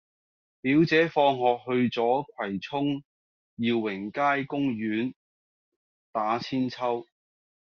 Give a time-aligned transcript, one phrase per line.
[0.61, 3.03] 表姐放學去左葵涌
[3.57, 4.05] 耀榮
[4.39, 5.13] 街公園
[6.11, 7.05] 打韆鞦